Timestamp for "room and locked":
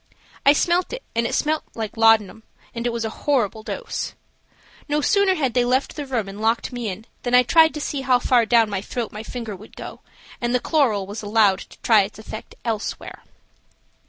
6.07-6.73